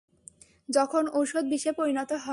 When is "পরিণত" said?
1.71-2.11